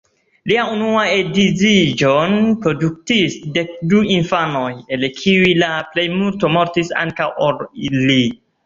Lia 0.51 0.61
unua 0.75 1.03
edziĝo 1.17 2.13
produktis 2.63 3.37
dekdu 3.59 4.03
infanojn, 4.17 4.83
el 4.99 5.09
kiuj 5.21 5.55
la 5.65 5.73
plejmulto 5.95 6.55
mortis 6.59 6.95
antaŭ 7.05 7.33
ol 7.53 7.65
li. 8.11 8.23